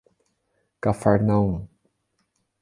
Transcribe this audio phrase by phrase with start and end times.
[0.81, 1.69] Cafarnaum